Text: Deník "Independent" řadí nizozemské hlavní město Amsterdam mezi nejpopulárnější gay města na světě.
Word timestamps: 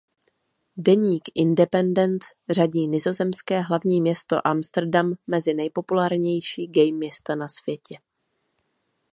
Deník 0.77 1.23
"Independent" 1.35 2.21
řadí 2.49 2.87
nizozemské 2.87 3.61
hlavní 3.61 4.01
město 4.01 4.47
Amsterdam 4.47 5.13
mezi 5.27 5.53
nejpopulárnější 5.53 6.67
gay 6.67 6.91
města 6.91 7.35
na 7.35 7.47
světě. 7.47 7.97